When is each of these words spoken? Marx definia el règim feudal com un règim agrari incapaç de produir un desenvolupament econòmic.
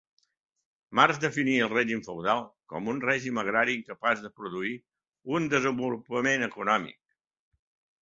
Marx 0.99 1.19
definia 1.25 1.65
el 1.65 1.69
règim 1.73 2.01
feudal 2.07 2.41
com 2.73 2.89
un 2.95 3.03
règim 3.05 3.39
agrari 3.43 3.77
incapaç 3.83 4.27
de 4.27 4.35
produir 4.41 4.75
un 5.37 5.49
desenvolupament 5.57 6.51
econòmic. 6.53 7.03